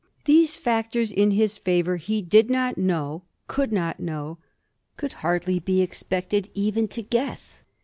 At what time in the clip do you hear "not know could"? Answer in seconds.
2.49-3.71, 3.71-5.13